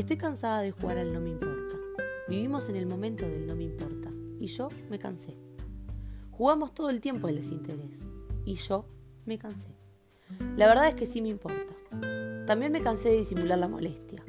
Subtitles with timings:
[0.00, 1.76] Estoy cansada de jugar al no me importa.
[2.26, 4.10] Vivimos en el momento del no me importa.
[4.40, 5.36] Y yo me cansé.
[6.30, 8.06] Jugamos todo el tiempo el desinterés.
[8.46, 8.86] Y yo
[9.26, 9.68] me cansé.
[10.56, 11.74] La verdad es que sí me importa.
[12.46, 14.24] También me cansé de disimular la molestia.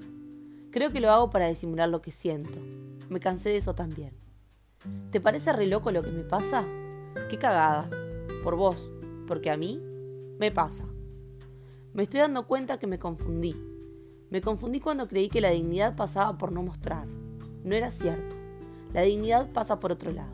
[0.71, 2.59] Creo que lo hago para disimular lo que siento.
[3.07, 4.11] Me cansé de eso también.
[5.09, 6.65] ¿Te parece re loco lo que me pasa?
[7.29, 7.89] Qué cagada.
[8.43, 8.91] Por vos.
[9.25, 9.81] Porque a mí
[10.37, 10.83] me pasa.
[11.93, 13.70] Me estoy dando cuenta que me confundí.
[14.31, 17.05] Me confundí cuando creí que la dignidad pasaba por no mostrar.
[17.65, 18.33] No era cierto.
[18.93, 20.31] La dignidad pasa por otro lado.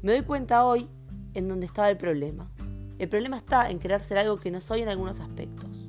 [0.00, 0.88] Me doy cuenta hoy
[1.34, 2.50] en dónde estaba el problema.
[2.98, 5.86] El problema está en querer ser algo que no soy en algunos aspectos.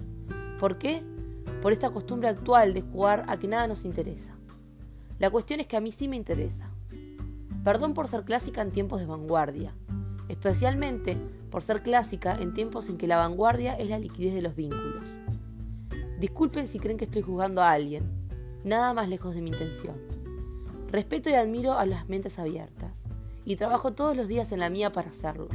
[0.59, 1.02] ¿Por qué?
[1.62, 4.36] Por esta costumbre actual de jugar a que nada nos interesa.
[5.20, 6.70] La cuestión es que a mí sí me interesa.
[7.63, 9.73] Perdón por ser clásica en tiempos de vanguardia,
[10.27, 11.16] especialmente
[11.50, 15.09] por ser clásica en tiempos en que la vanguardia es la liquidez de los vínculos.
[16.20, 18.03] Disculpen si creen que estoy juzgando a alguien,
[18.66, 19.95] nada más lejos de mi intención.
[20.92, 23.03] Respeto y admiro a las mentes abiertas,
[23.45, 25.47] y trabajo todos los días en la mía para hacerlo,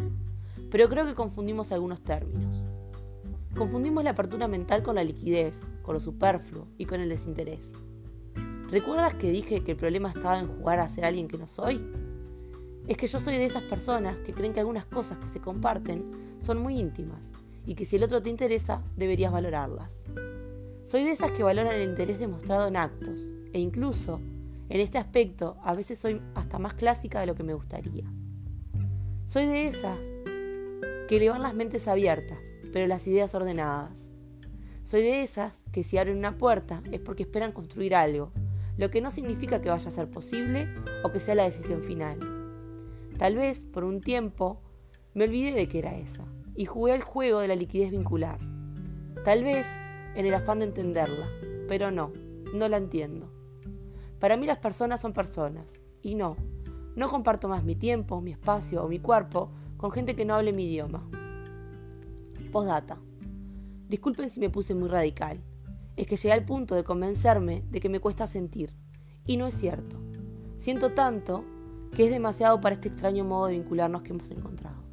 [0.71, 2.63] pero creo que confundimos algunos términos.
[3.55, 7.61] Confundimos la apertura mental con la liquidez, con lo superfluo y con el desinterés.
[8.71, 11.87] ¿Recuerdas que dije que el problema estaba en jugar a ser alguien que no soy?
[12.89, 16.39] Es que yo soy de esas personas que creen que algunas cosas que se comparten
[16.41, 17.33] son muy íntimas
[17.67, 19.93] y que si el otro te interesa deberías valorarlas.
[20.85, 24.21] Soy de esas que valoran el interés demostrado en actos e incluso
[24.69, 28.05] en este aspecto a veces soy hasta más clásica de lo que me gustaría.
[29.27, 29.99] Soy de esas
[31.09, 32.39] que le van las mentes abiertas,
[32.73, 34.11] pero las ideas ordenadas.
[34.83, 38.33] Soy de esas que si abren una puerta es porque esperan construir algo
[38.77, 40.69] lo que no significa que vaya a ser posible
[41.03, 42.19] o que sea la decisión final.
[43.17, 44.61] Tal vez, por un tiempo,
[45.15, 46.25] me olvidé de que era esa
[46.57, 48.39] y jugué al juego de la liquidez vincular.
[49.25, 49.67] Tal vez
[50.15, 51.29] en el afán de entenderla,
[51.69, 52.13] pero no,
[52.55, 53.31] no la entiendo.
[54.19, 56.37] Para mí las personas son personas, y no,
[56.97, 60.53] no comparto más mi tiempo, mi espacio o mi cuerpo con gente que no hable
[60.53, 61.09] mi idioma.
[62.53, 62.99] Postdata.
[63.89, 65.43] Disculpen si me puse muy radical
[65.97, 68.75] es que llegué al punto de convencerme de que me cuesta sentir.
[69.27, 69.97] Y no es cierto.
[70.57, 71.45] Siento tanto
[71.95, 74.84] que es demasiado para este extraño modo de vincularnos que hemos encontrado.